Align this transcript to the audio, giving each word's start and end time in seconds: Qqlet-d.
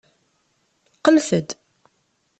Qqlet-d. 0.97 1.49